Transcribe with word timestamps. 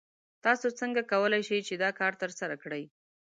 تاسو 0.43 0.67
څنګه 0.79 1.01
کولی 1.11 1.41
شئ 1.47 1.59
چې 1.67 1.73
دا 1.83 1.89
کار 1.99 2.13
ترسره 2.21 2.55
کړئ؟ 2.63 2.83